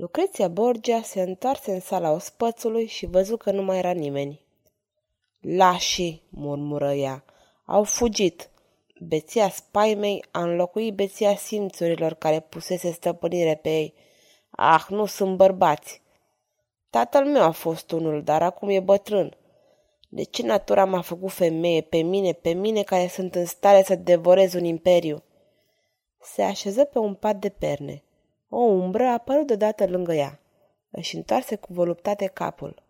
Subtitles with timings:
[0.00, 4.40] Lucreția Borgia se întoarse în sala ospățului și văzu că nu mai era nimeni.
[5.40, 7.24] Lașii, murmură ea,
[7.64, 8.50] au fugit.
[9.00, 13.94] Beția spaimei a înlocuit beția simțurilor care pusese stăpânire pe ei.
[14.50, 16.02] Ah, nu sunt bărbați.
[16.90, 19.36] Tatăl meu a fost unul, dar acum e bătrân.
[20.08, 23.94] De ce natura m-a făcut femeie pe mine, pe mine care sunt în stare să
[23.94, 25.22] devorez un imperiu?
[26.20, 28.04] Se așeză pe un pat de perne.
[28.52, 30.40] O umbră a apărut deodată lângă ea.
[30.90, 32.82] Își întoarse cu voluptate capul.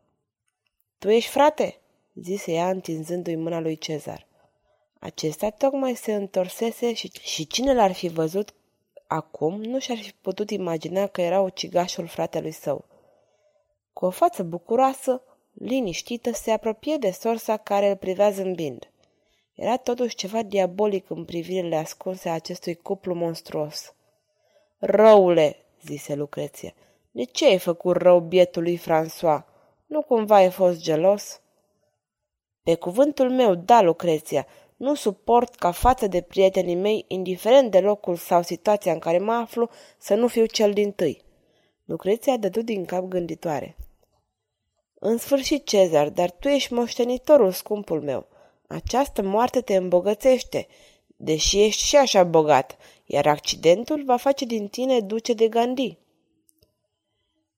[0.99, 1.81] Tu ești frate?"
[2.15, 4.27] zise ea întinzându-i mâna lui Cezar.
[4.99, 8.55] Acesta tocmai se întorsese și, și cine l-ar fi văzut
[9.07, 12.85] acum nu și-ar fi putut imagina că era ucigașul fratelui său.
[13.93, 18.91] Cu o față bucuroasă, liniștită, se apropie de sorsa care îl privea zâmbind.
[19.55, 23.95] Era totuși ceva diabolic în privirile ascunse a acestui cuplu monstruos.
[24.83, 26.75] Răule, zise Lucreție,
[27.11, 29.45] de ce ai făcut rău bietului François?
[29.87, 31.41] Nu cumva ai fost gelos?
[32.63, 38.17] Pe cuvântul meu, da, Lucreția, nu suport ca față de prietenii mei, indiferent de locul
[38.17, 41.23] sau situația în care mă aflu, să nu fiu cel din tâi.
[41.85, 43.77] Lucreția dădu din cap gânditoare.
[44.95, 48.27] În sfârșit, Cezar, dar tu ești moștenitorul, scumpul meu.
[48.67, 50.67] Această moarte te îmbogățește,
[51.17, 52.77] deși ești și așa bogat,
[53.13, 55.99] iar accidentul va face din tine duce de Gandhi.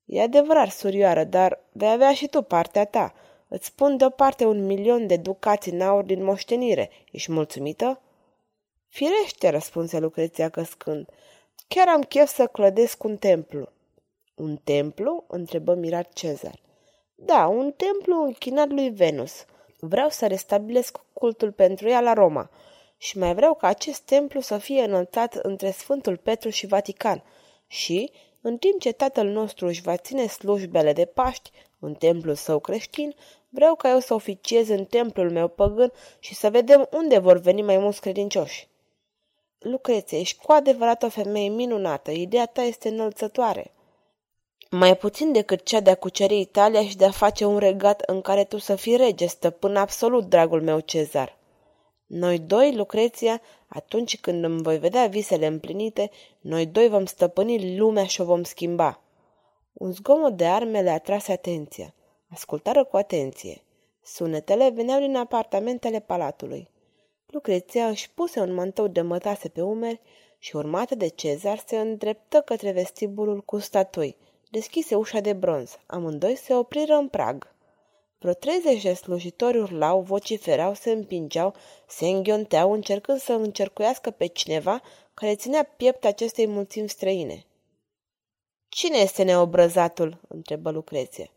[0.05, 3.13] E adevărat, surioară, dar vei avea și tu partea ta.
[3.47, 6.89] Îți spun deoparte un milion de ducați în aur din moștenire.
[7.11, 8.01] Ești mulțumită?
[8.87, 11.09] Firește, răspunse Lucreția căscând.
[11.67, 13.69] Chiar am chef să clădesc un templu.
[14.35, 15.23] Un templu?
[15.27, 16.59] întrebă mirat Cezar.
[17.15, 19.45] Da, un templu închinat lui Venus.
[19.79, 22.49] Vreau să restabilesc cultul pentru ea la Roma
[23.03, 27.23] și mai vreau ca acest templu să fie înălțat între Sfântul Petru și Vatican
[27.67, 32.59] și, în timp ce tatăl nostru își va ține slujbele de Paști în templul său
[32.59, 33.15] creștin,
[33.49, 37.61] vreau ca eu să oficiez în templul meu păgân și să vedem unde vor veni
[37.61, 38.67] mai mulți credincioși.
[39.59, 43.71] Lucreție, ești cu adevărat o femeie minunată, ideea ta este înălțătoare.
[44.69, 48.21] Mai puțin decât cea de a cuceri Italia și de a face un regat în
[48.21, 51.41] care tu să fii rege, stăpân absolut, dragul meu Cezar.
[52.15, 56.09] Noi doi, Lucreția, atunci când îmi voi vedea visele împlinite,
[56.39, 59.01] noi doi vom stăpâni lumea și o vom schimba.
[59.73, 61.93] Un zgomot de arme le atrase atenția.
[62.27, 63.61] Ascultară cu atenție.
[64.03, 66.69] Sunetele veneau din apartamentele palatului.
[67.25, 70.01] Lucreția își puse un mantou de mătase pe umeri
[70.37, 74.15] și, urmată de Cezar, se îndreptă către vestibulul cu statui.
[74.49, 75.77] Deschise ușa de bronz.
[75.85, 77.52] Amândoi se opriră în prag.
[78.23, 81.53] Vreo treizeci de slujitori urlau, vociferau, se împingeau,
[81.87, 84.81] se înghionteau, încercând să încercuiască pe cineva
[85.13, 87.45] care ținea piept acestei mulțimi străine.
[88.69, 91.31] Cine este neobrăzatul?" întrebă Lucreție.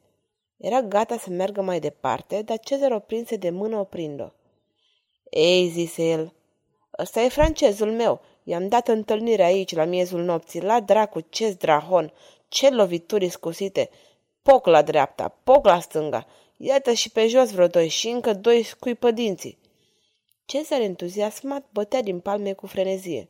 [0.57, 4.29] Era gata să meargă mai departe, dar Cezar o prinse de mână oprind-o.
[5.31, 6.33] Ei, zise el,
[6.99, 8.21] ăsta e francezul meu.
[8.43, 10.63] I-am dat întâlnire aici, la miezul nopții.
[10.63, 12.13] La dracu, ce drahon,
[12.49, 13.91] ce lovituri scosite.
[14.43, 16.27] Poc la dreapta, poc la stânga.
[16.57, 19.59] Iată și pe jos vreo doi și încă doi scuipă dinții.
[20.45, 23.29] Cezar entuziasmat bătea din palme cu frenezie.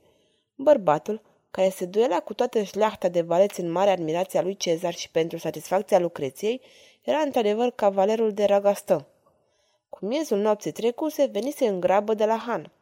[0.54, 5.10] Bărbatul, care se duela cu toată șleachta de valeți în mare admirația lui Cezar și
[5.10, 6.60] pentru satisfacția Lucreției,
[7.02, 9.06] era într-adevăr cavalerul de Ragastă.
[9.88, 12.72] Cu miezul nopții trecuse, venise în grabă de la Han.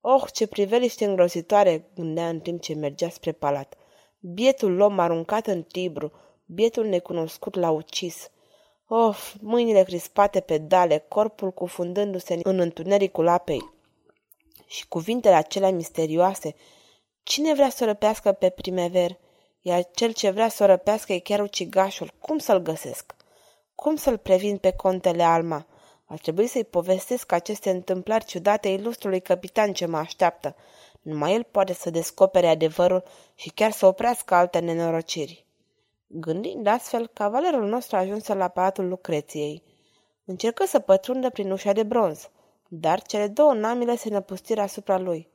[0.00, 3.76] Oh, ce priveliște îngrozitoare, gândea în timp ce mergea spre palat.
[4.20, 6.12] Bietul om aruncat în Tibru,
[6.46, 8.30] bietul necunoscut l-a ucis.
[8.94, 13.72] Of, mâinile crispate pe dale, corpul cufundându-se în întunericul apei.
[14.66, 16.54] Și cuvintele acelea misterioase.
[17.22, 19.18] Cine vrea să o răpească pe primever?
[19.60, 22.12] Iar cel ce vrea să o răpească e chiar ucigașul.
[22.20, 23.14] Cum să-l găsesc?
[23.74, 25.66] Cum să-l previn pe contele Alma?
[26.04, 30.56] Ar trebui să-i povestesc aceste întâmplări ciudate ilustrului capitan ce mă așteaptă.
[31.02, 33.04] Numai el poate să descopere adevărul
[33.34, 35.46] și chiar să oprească alte nenorociri.
[36.14, 39.62] Gândind astfel, cavalerul nostru ajunse la palatul Lucreției.
[40.24, 42.30] Încercă să pătrundă prin ușa de bronz,
[42.68, 45.28] dar cele două namile se năpustiră asupra lui.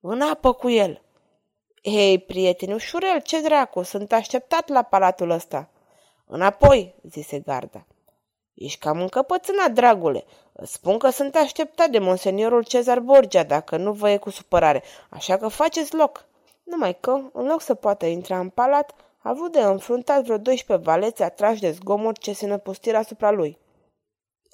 [0.00, 1.02] În apă cu el!
[1.82, 5.70] Ei, prieteni, ușurel, ce dracu, sunt așteptat la palatul ăsta!
[6.26, 7.86] Înapoi, zise garda.
[8.54, 10.24] Ești cam încăpățânat, dragule.
[10.62, 15.36] Spun că sunt așteptat de monseniorul Cezar Borgia, dacă nu vă e cu supărare, așa
[15.36, 16.26] că faceți loc.
[16.62, 18.94] Numai că, în loc să poată intra în palat,
[19.24, 23.58] a avut de înfruntat vreo 12 valeți atrași de zgomot ce se năpustiră asupra lui.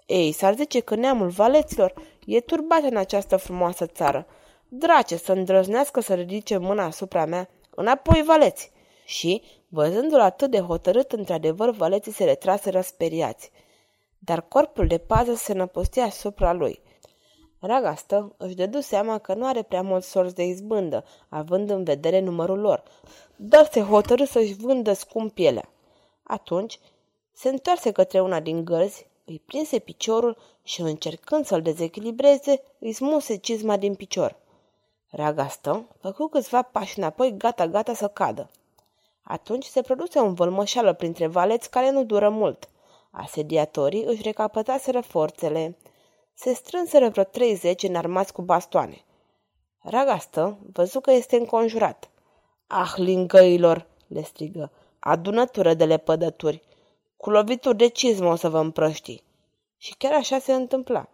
[0.06, 1.94] Ei, s-ar zice că neamul valeților
[2.26, 4.26] e turbat în această frumoasă țară.
[4.68, 8.70] Drace să îndrăznească să ridice mâna asupra mea, înapoi valeți!
[9.04, 13.50] Și, văzându-l atât de hotărât, într-adevăr, valeții se retraseră speriați.
[14.18, 16.82] Dar corpul de pază se năpustia asupra lui.
[17.60, 22.20] Ragastă își dădu seama că nu are prea mult sorți de izbândă, având în vedere
[22.20, 22.82] numărul lor,
[23.36, 25.68] dar se hotărâ să-și vândă scump pielea.
[26.22, 26.78] Atunci
[27.32, 33.36] se întoarse către una din gărzi, îi prinse piciorul și, încercând să-l dezechilibreze, îi smuse
[33.36, 34.36] cizma din picior.
[35.10, 38.50] Ragastă făcu câțiva pași înapoi, gata-gata să cadă.
[39.22, 42.68] Atunci se produse un vălmășală printre valeți care nu dură mult.
[43.10, 45.76] Asediatorii își recapătaseră forțele.
[46.42, 49.04] Se strânseră vreo treizeci înarmați cu bastoane.
[49.78, 52.10] Ragastă văzu că este înconjurat.
[52.66, 56.62] Ah, lingăilor, le strigă, adunătură de lepădături.
[57.16, 59.22] Cu lovituri de cizmă o să vă împrăști.
[59.76, 61.08] Și chiar așa se întâmpla.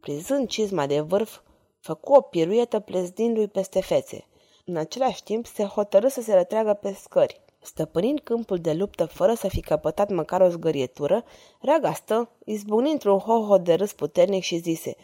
[0.00, 1.40] Prizând cizma de vârf,
[1.80, 4.26] făcu o piruietă plezdindu-i peste fețe.
[4.64, 7.40] În același timp se hotărâ să se rătreagă pe scări.
[7.62, 11.24] Stăpânind câmpul de luptă fără să fi căpătat măcar o zgărietură,
[11.60, 14.96] Reaga stă, izbucnind într-un hoho de râs puternic și zise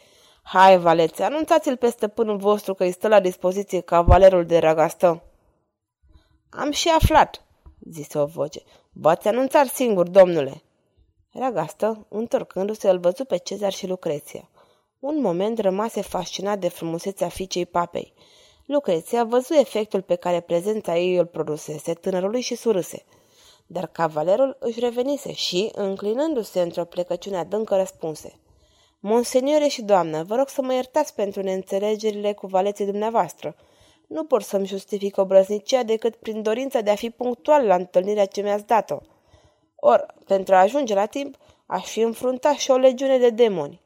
[0.42, 5.22] Hai, valețe, anunțați-l pe stăpânul vostru că îi stă la dispoziție cavalerul de Ragastă.
[6.50, 7.44] Am și aflat,
[7.90, 8.62] zise o voce.
[8.92, 10.62] V-ați anunțat singur, domnule.
[11.32, 14.48] Ragastă, întorcându-se, îl văzu pe Cezar și Lucreția.
[14.98, 18.14] Un moment rămase fascinat de frumusețea fiicei papei.
[18.66, 23.04] Lucreția văzu efectul pe care prezența ei îl produsese tânărului și surâse.
[23.66, 28.40] Dar cavalerul își revenise și, înclinându-se într-o plecăciune adâncă, răspunse.
[29.00, 33.56] Monseniore și doamnă, vă rog să mă iertați pentru neînțelegerile cu valeții dumneavoastră.
[34.06, 38.40] Nu pot să-mi justific obrăznicia decât prin dorința de a fi punctual la întâlnirea ce
[38.40, 38.98] mi-ați dat-o.
[39.76, 41.36] Or, pentru a ajunge la timp,
[41.66, 43.84] aș fi înfruntat și o legiune de demoni.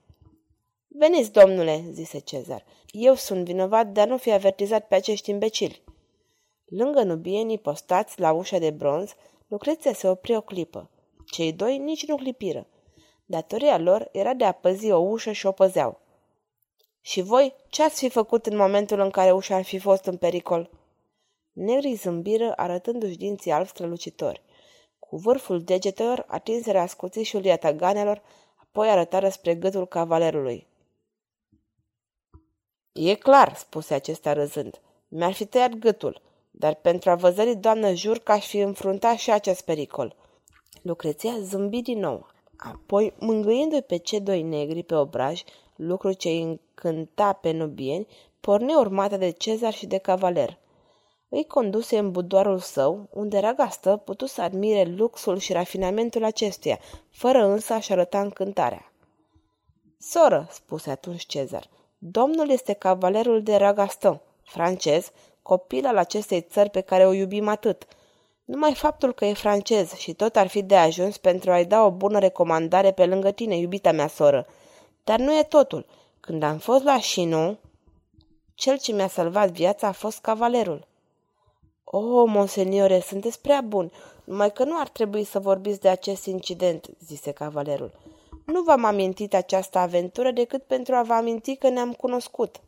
[0.93, 2.65] Veniți, domnule, zise Cezar.
[2.91, 5.83] Eu sunt vinovat de a nu fi avertizat pe acești imbecili.
[6.65, 9.15] Lângă nubienii postați la ușa de bronz,
[9.47, 10.91] Lucreția se opri o clipă.
[11.27, 12.67] Cei doi nici nu clipiră.
[13.25, 16.01] Datoria lor era de a păzi o ușă și o păzeau.
[17.01, 20.17] Și voi, ce ați fi făcut în momentul în care ușa ar fi fost în
[20.17, 20.71] pericol?
[21.53, 24.43] Negrii zâmbiră arătându-și dinții albi strălucitori.
[24.99, 28.23] Cu vârful degetelor atinseră ascuțișul iataganelor,
[28.57, 30.69] apoi arătară spre gâtul cavalerului.
[32.93, 34.81] E clar, spuse acesta râzând.
[35.09, 39.31] Mi-ar fi tăiat gâtul, dar pentru a văzări, doamnă, jur că aș fi înfruntat și
[39.31, 40.17] acest pericol.
[40.83, 42.27] Lucreția zâmbi din nou.
[42.57, 45.43] Apoi, mângâindu-i pe cei doi negri pe obraj,
[45.77, 48.07] lucru ce îi încânta pe nubieni,
[48.41, 50.59] porni urmată de cezar și de cavaler.
[51.29, 56.79] Îi conduse în budoarul său, unde Ragastă putu să admire luxul și rafinamentul acestuia,
[57.11, 58.93] fără însă a-și arăta încântarea.
[59.99, 61.69] Soră, spuse atunci Cezar,
[62.03, 65.11] domnul este cavalerul de Ragastă, francez,
[65.43, 67.87] copil al acestei țări pe care o iubim atât.
[68.45, 71.91] Numai faptul că e francez și tot ar fi de ajuns pentru a-i da o
[71.91, 74.47] bună recomandare pe lângă tine, iubita mea soră.
[75.05, 75.87] Dar nu e totul.
[76.21, 77.59] Când am fost la Chinon,
[78.55, 80.87] cel ce mi-a salvat viața a fost cavalerul.
[81.85, 83.93] O, oh, monseniore, sunteți prea bun,
[84.25, 87.93] numai că nu ar trebui să vorbiți de acest incident, zise cavalerul.
[88.53, 92.61] Nu v-am amintit această aventură decât pentru a vă aminti că ne-am cunoscut.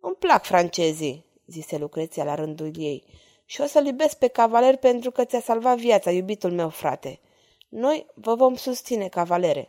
[0.00, 3.04] Îmi plac francezii, zise Lucreția la rândul ei,
[3.44, 7.20] și o să-l iubesc pe cavaler pentru că ți-a salvat viața, iubitul meu frate.
[7.68, 9.68] Noi vă vom susține, cavalere.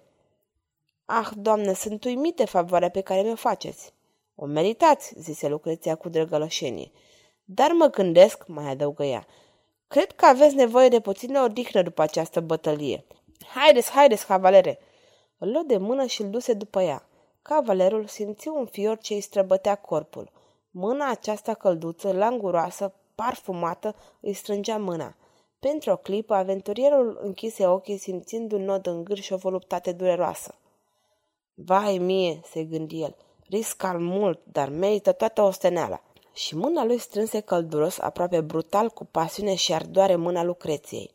[1.05, 3.93] Ah, doamnă, sunt uimit de favoarea pe care mi-o faceți.
[4.35, 6.91] O meritați, zise Lucreția cu drăgălășenie.
[7.43, 9.25] Dar mă gândesc, mai adăugă ea,
[9.87, 13.05] cred că aveți nevoie de puțină odihnă după această bătălie.
[13.55, 14.79] Haideți, haideți, cavalere!
[15.41, 17.07] Îl luă de mână și îl duse după ea.
[17.41, 20.31] Cavalerul simți un fior ce îi străbătea corpul.
[20.71, 25.15] Mâna aceasta călduță, languroasă, parfumată, îi strângea mâna.
[25.59, 30.55] Pentru o clipă, aventurierul închise ochii simțind un nod în gârș și o voluptate dureroasă.
[31.53, 33.15] Vai mie, se gândi el,
[33.49, 36.01] risc mult, dar merită toată osteneala.
[36.33, 41.11] Și mâna lui strânse călduros, aproape brutal, cu pasiune și ardoare mâna Lucreției.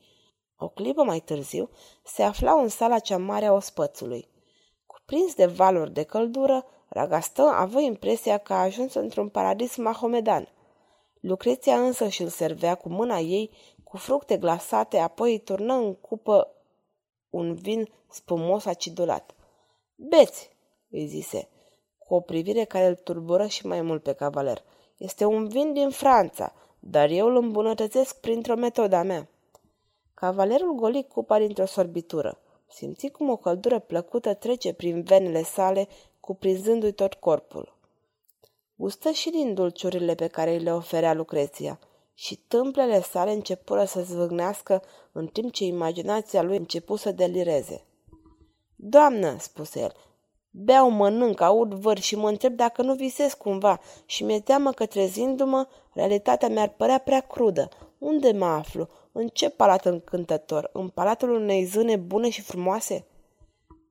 [0.57, 1.71] O clipă mai târziu,
[2.05, 4.29] se aflau în sala cea mare a ospățului.
[4.87, 10.49] Cuprins de valuri de căldură, Ragastă avea impresia că a ajuns într-un paradis mahomedan.
[11.21, 13.51] Lucreția însă și-l servea cu mâna ei,
[13.85, 16.55] cu fructe glasate, apoi îi turnă în cupă
[17.31, 19.35] un vin spumos acidulat.
[19.95, 20.51] Beți,
[20.91, 21.49] îi zise,
[21.99, 24.63] cu o privire care îl turbură și mai mult pe cavaler.
[24.97, 29.29] Este un vin din Franța, dar eu îl îmbunătățesc printr-o metoda mea.
[30.15, 32.39] Cavalerul goli cupa dintr-o sorbitură.
[32.67, 35.89] Simți cum o căldură plăcută trece prin venele sale,
[36.21, 37.77] cuprinzându-i tot corpul.
[38.75, 41.79] Gustă și din dulciurile pe care îi le oferea Lucreția
[42.15, 47.85] și tâmplele sale începură să zvâgnească în timp ce imaginația lui începu să delireze.
[48.77, 49.93] Doamnă, spuse el,
[50.51, 54.87] beau, mănânc, aud văr și mă întreb dacă nu visez cumva și mi-e teamă că
[54.87, 57.69] trezindu-mă, realitatea mi-ar părea prea crudă.
[57.99, 58.89] Unde mă aflu?
[59.17, 60.71] În ce palat încântător?
[60.73, 63.07] În palatul unei zâne bune și frumoase?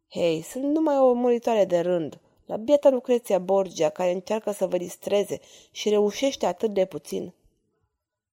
[0.10, 2.20] Hei, sunt numai o muritoare de rând.
[2.46, 5.40] La bieta Lucreția Borgia, care încearcă să vă distreze
[5.72, 7.34] și reușește atât de puțin.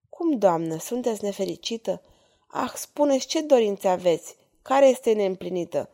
[0.09, 2.03] Cum, doamnă, sunteți nefericită?
[2.47, 4.37] Ah, spuneți ce dorințe aveți?
[4.63, 5.91] Care este neîmplinită?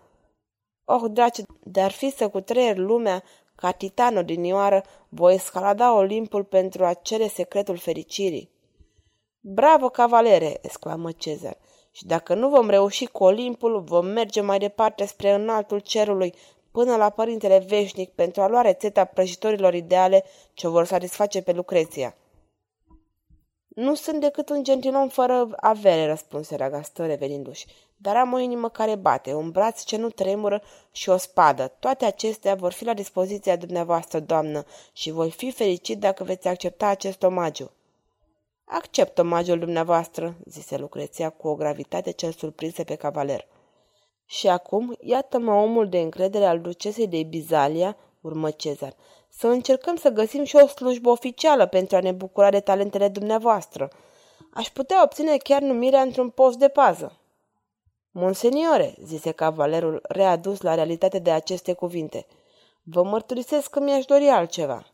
[0.85, 3.23] Oh, drace, dar fi să cutreier lumea
[3.55, 8.55] ca titanul din ioară, voi escalada Olimpul pentru a cere secretul fericirii.
[9.49, 11.57] Bravo, cavalere!" exclamă Cezar.
[11.91, 16.35] Și dacă nu vom reuși cu Olimpul, vom merge mai departe spre înaltul cerului,
[16.71, 20.25] până la Părintele Veșnic, pentru a lua rețeta prăjitorilor ideale
[20.55, 22.17] ce vor satisface pe Lucreția.
[23.69, 28.95] Nu sunt decât un gentilom fără avere, răspunse Ragastă revenindu-și, dar am o inimă care
[28.95, 31.73] bate, un braț ce nu tremură și o spadă.
[31.79, 36.87] Toate acestea vor fi la dispoziția dumneavoastră, doamnă, și voi fi fericit dacă veți accepta
[36.87, 37.71] acest omagiu.
[38.69, 43.47] Accept omagiul dumneavoastră, zise Lucreția cu o gravitate cel surprinse pe cavaler.
[44.25, 48.95] Și acum, iată-mă omul de încredere al ducesei de Bizalia, urmă Cezar.
[49.29, 53.89] Să încercăm să găsim și o slujbă oficială pentru a ne bucura de talentele dumneavoastră.
[54.53, 57.19] Aș putea obține chiar numirea într-un post de pază.
[58.11, 62.27] Monseniore, zise cavalerul, readus la realitate de aceste cuvinte,
[62.83, 64.87] vă mărturisesc că mi-aș dori altceva.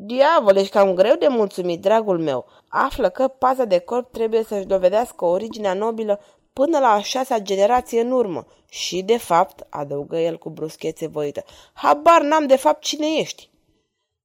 [0.00, 2.46] Diavol, ești cam greu de mulțumit, dragul meu.
[2.68, 6.20] Află că paza de corp trebuie să-și dovedească originea nobilă
[6.52, 8.46] până la a șasea generație în urmă.
[8.68, 13.50] Și, de fapt, adăugă el cu bruschețe voită, habar n-am de fapt cine ești.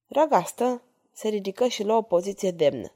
[0.07, 0.81] Ragastă
[1.13, 2.91] se ridică și luă o poziție demnă.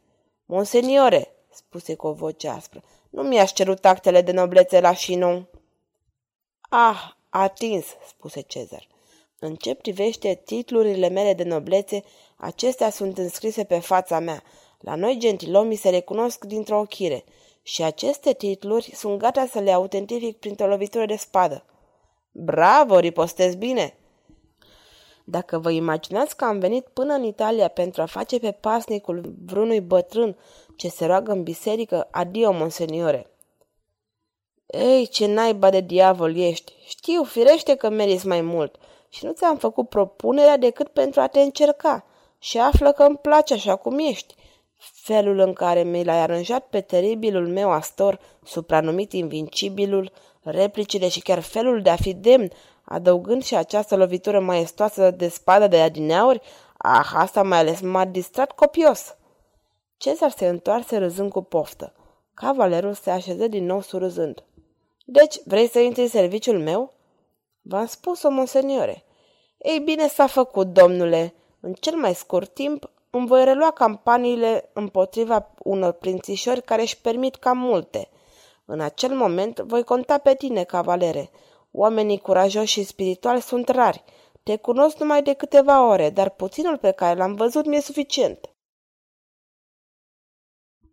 [0.45, 5.47] Monseniore, spuse cu o voce aspră, nu mi-aș cerut actele de noblețe la Chinon.
[6.61, 8.87] Ah, atins, spuse Cezar.
[9.39, 12.03] În ce privește titlurile mele de noblețe,
[12.37, 14.43] acestea sunt înscrise pe fața mea.
[14.79, 17.23] La noi gentilomii se recunosc dintr-o ochire
[17.61, 21.65] și aceste titluri sunt gata să le autentific printr-o lovitură de spadă.
[22.31, 23.97] Bravo, ripostez bine!
[25.23, 29.81] Dacă vă imaginați că am venit până în Italia pentru a face pe pasnicul vreunui
[29.81, 30.37] bătrân
[30.75, 33.31] ce se roagă în biserică, adio, monseniore.
[34.65, 36.73] Ei, ce naiba de diavol ești!
[36.85, 38.75] Știu, firește că meriți mai mult
[39.09, 42.05] și nu ți-am făcut propunerea decât pentru a te încerca
[42.39, 44.35] și află că îmi place așa cum ești.
[44.77, 50.11] Felul în care mi l-ai aranjat pe teribilul meu astor, supranumit invincibilul,
[50.43, 52.51] replicile și chiar felul de a fi demn,
[52.83, 56.41] adăugând și această lovitură maestoasă de spadă de adineauri,
[56.77, 59.15] ah, asta mai ales m-a distrat copios.
[59.97, 61.93] Cezar se întoarse râzând cu poftă.
[62.33, 64.43] Cavalerul se așeză din nou surâzând.
[65.05, 66.93] Deci, vrei să intri în serviciul meu?"
[67.61, 69.03] V-am spus-o, monseniore.
[69.57, 71.33] Ei bine s-a făcut, domnule.
[71.59, 77.35] În cel mai scurt timp îmi voi relua campaniile împotriva unor prințișori care își permit
[77.35, 78.09] cam multe.
[78.65, 81.29] În acel moment voi conta pe tine, cavalere.
[81.71, 84.03] Oamenii curajoși și spirituali sunt rari.
[84.43, 88.49] Te cunosc numai de câteva ore, dar puținul pe care l-am văzut mi-e suficient.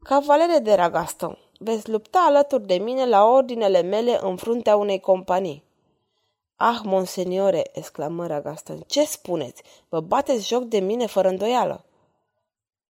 [0.02, 5.64] Cavalere de Ragaston, veți lupta alături de mine la ordinele mele în fruntea unei companii.
[6.56, 9.62] Ah, monseniore, exclamă Ragaston, ce spuneți?
[9.88, 11.84] Vă bateți joc de mine fără îndoială.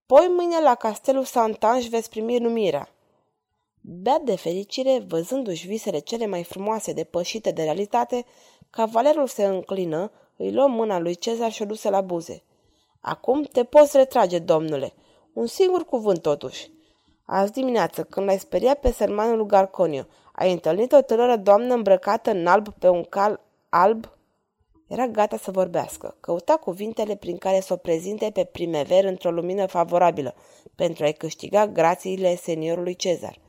[0.07, 2.89] Poi mâine la castelul Santange veți primi numirea.
[3.81, 8.25] Beat de fericire, văzându-și visele cele mai frumoase depășite de realitate,
[8.71, 12.43] cavalerul se înclină, îi luă mâna lui Cezar și o duse la buze.
[13.01, 14.93] Acum te poți retrage, domnule.
[15.33, 16.71] Un singur cuvânt, totuși.
[17.25, 22.47] Azi dimineață, când l-ai speriat pe sărmanul Garconio, ai întâlnit o tânără doamnă îmbrăcată în
[22.47, 23.41] alb pe un cal
[23.75, 24.13] alb
[24.89, 26.17] era gata să vorbească.
[26.21, 30.35] Căuta cuvintele prin care să o prezinte pe primever într-o lumină favorabilă,
[30.75, 33.41] pentru a-i câștiga grațiile seniorului Cezar.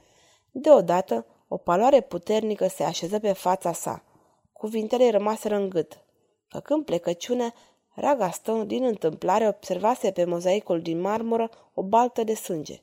[0.52, 4.04] Deodată, o paloare puternică se așeză pe fața sa.
[4.52, 6.00] Cuvintele îi rămaseră în gât.
[6.48, 7.54] Făcând plecăciune,
[7.96, 12.82] Ragaston, din întâmplare, observase pe mozaicul din marmură o baltă de sânge.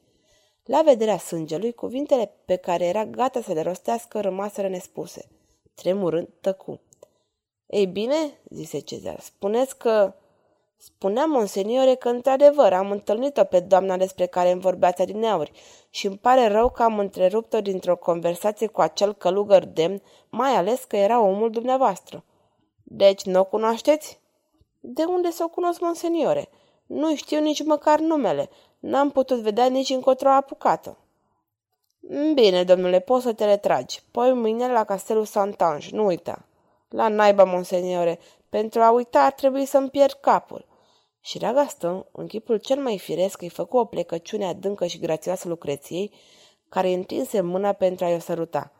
[0.64, 5.28] La vederea sângelui, cuvintele pe care era gata să le rostească rămaseră nespuse–
[5.74, 6.80] Tremurând, tăcu.
[7.72, 10.14] Ei bine, zise Cezar, spuneți că...
[10.76, 15.52] Spunea, monseniore, că într-adevăr am întâlnit-o pe doamna despre care îmi vorbeați adineauri
[15.90, 20.84] și îmi pare rău că am întrerupt-o dintr-o conversație cu acel călugăr demn, mai ales
[20.84, 22.24] că era omul dumneavoastră.
[22.82, 24.20] Deci nu o cunoașteți?
[24.80, 26.48] De unde să o cunosc, monseniore?
[26.86, 28.50] Nu știu nici măcar numele.
[28.78, 30.96] N-am putut vedea nici încotro apucată.
[32.34, 34.02] Bine, domnule, poți să te retragi.
[34.10, 36.44] Poi mâine la castelul Santange, nu uita.
[36.92, 38.18] La naiba, monseniore,
[38.48, 40.66] pentru a uita ar trebui să-mi pierd capul.
[41.20, 46.12] Și Ragaston, în chipul cel mai firesc, îi făcu o plecăciune adâncă și grațioasă Lucreției,
[46.68, 48.72] care îi întinse mâna pentru a-i o săruta.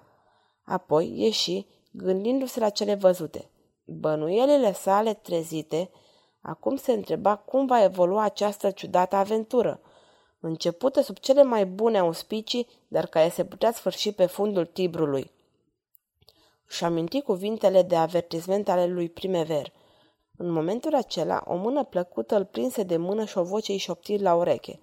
[0.64, 3.50] Apoi ieși, gândindu-se la cele văzute.
[3.84, 5.90] Bănuielile sale trezite,
[6.40, 9.80] acum se întreba cum va evolua această ciudată aventură,
[10.40, 15.30] începută sub cele mai bune auspicii, dar care se putea sfârși pe fundul Tibrului.
[16.68, 19.72] Și aminti cuvintele de avertisment ale lui Primever–
[20.36, 24.18] în momentul acela, o mână plăcută îl prinse de mână și o voce îi șopti
[24.18, 24.80] la ureche.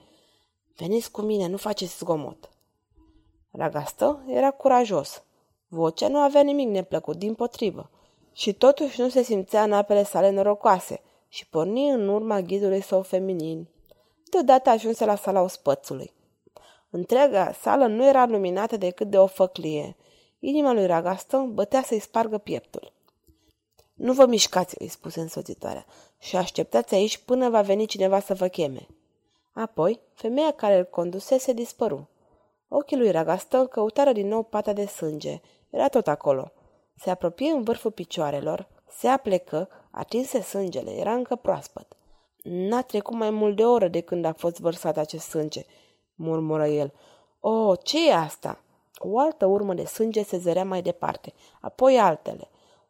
[0.76, 2.50] Veniți cu mine, nu faceți zgomot.
[3.52, 5.24] Ragastă era curajos.
[5.68, 7.90] Vocea nu avea nimic neplăcut, din potrivă.
[8.34, 13.02] Și totuși nu se simțea în apele sale norocoase și porni în urma ghidului său
[13.02, 13.68] feminin.
[14.32, 16.14] Deodată ajunse la sala ospățului.
[16.90, 19.96] Întreaga sală nu era luminată decât de o făclie.
[20.39, 22.91] Inima lui Ragastă bătea să-i spargă pieptul.
[23.93, 25.86] Nu vă mișcați, îi spuse însoțitoarea,
[26.19, 28.88] și așteptați aici până va veni cineva să vă cheme.
[29.53, 32.10] Apoi, femeia care îl condusese dispăru.
[32.67, 35.41] Ochii lui Ragastă căutară din nou pata de sânge.
[35.69, 36.51] Era tot acolo.
[36.96, 41.98] Se apropie în vârful picioarelor, se aplecă, atinse sângele, era încă proaspăt.
[42.43, 45.65] N-a trecut mai mult de o oră de când a fost vărsat acest sânge,
[46.15, 46.93] murmură el.
[47.39, 48.63] O, oh, ce e asta?
[49.00, 52.50] O altă urmă de sânge se zărea mai departe, apoi altele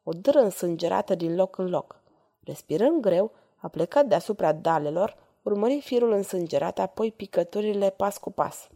[0.09, 2.01] o dâră însângerată din loc în loc.
[2.43, 8.69] Respirând greu, a plecat deasupra dalelor, urmări firul însângerat, apoi picăturile pas cu pas.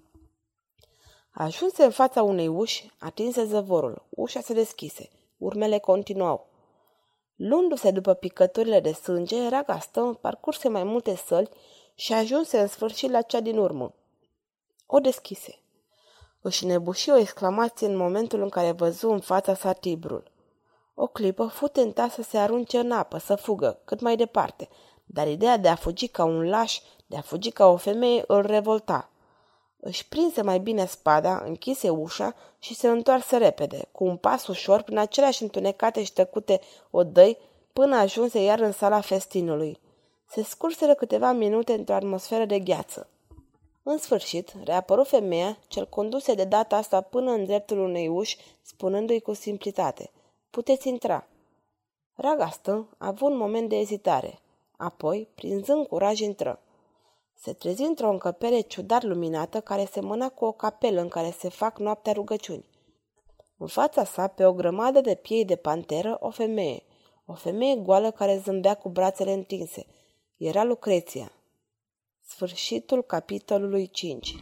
[1.32, 4.06] Ajunse în fața unei uși, atinse zăvorul.
[4.10, 5.10] Ușa se deschise.
[5.38, 6.48] Urmele continuau.
[7.36, 11.50] Luându-se după picăturile de sânge, era Gaston, parcurse mai multe săli
[11.96, 13.94] și ajunse în sfârșit la cea din urmă.
[14.86, 15.63] O deschise.
[16.46, 20.24] Își șnebuși o exclamație în momentul în care văzu în fața sa tibrul.
[20.94, 24.70] O clipă fu tentat să se arunce în apă, să fugă, cât mai departe,
[25.06, 28.42] dar ideea de a fugi ca un laș, de a fugi ca o femeie, îl
[28.42, 29.10] revolta.
[29.80, 34.82] Își prinse mai bine spada, închise ușa și se întoarse repede, cu un pas ușor,
[34.82, 37.38] prin aceleași întunecate și tăcute odăi,
[37.74, 39.80] până ajunse iar în sala festinului.
[40.30, 43.08] Se scurseră câteva minute într-o atmosferă de gheață.
[43.84, 49.20] În sfârșit, reapăru femeia, cel conduse de data asta până în dreptul unei uși, spunându-i
[49.20, 50.12] cu simplitate–
[50.54, 51.28] Puteți intra.
[52.16, 54.40] Ragastă a avut un moment de ezitare.
[54.78, 56.60] Apoi, prinzând curaj, intră.
[57.34, 61.80] Se trezi într-o încăpere ciudat luminată care semăna cu o capelă în care se fac
[61.80, 62.70] noaptea rugăciuni.
[63.58, 66.84] În fața sa, pe o grămadă de piei de panteră, o femeie.
[67.26, 69.86] O femeie goală care zâmbea cu brațele întinse.
[70.38, 71.32] Era Lucreția.
[72.34, 74.36] Sfârșitul capitolului 5